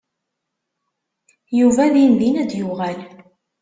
Yuba 1.59 1.83
dindin 1.93 2.35
ad 2.41 2.47
d-yuɣal. 2.49 2.99